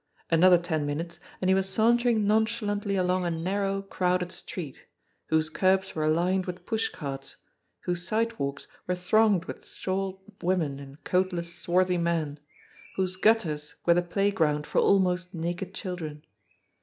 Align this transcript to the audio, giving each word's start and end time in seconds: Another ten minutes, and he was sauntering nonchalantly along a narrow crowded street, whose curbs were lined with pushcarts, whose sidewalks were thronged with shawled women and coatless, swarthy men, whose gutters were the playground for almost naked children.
Another 0.31 0.57
ten 0.57 0.87
minutes, 0.87 1.19
and 1.41 1.47
he 1.49 1.53
was 1.53 1.69
sauntering 1.69 2.25
nonchalantly 2.25 2.95
along 2.95 3.23
a 3.23 3.29
narrow 3.29 3.83
crowded 3.83 4.31
street, 4.31 4.87
whose 5.27 5.47
curbs 5.51 5.93
were 5.93 6.07
lined 6.07 6.47
with 6.47 6.65
pushcarts, 6.65 7.35
whose 7.81 8.01
sidewalks 8.07 8.65
were 8.87 8.95
thronged 8.95 9.45
with 9.45 9.63
shawled 9.63 10.19
women 10.41 10.79
and 10.79 11.03
coatless, 11.03 11.53
swarthy 11.53 11.99
men, 11.99 12.39
whose 12.95 13.15
gutters 13.15 13.75
were 13.85 13.93
the 13.93 14.01
playground 14.01 14.65
for 14.65 14.81
almost 14.81 15.35
naked 15.35 15.71
children. 15.71 16.25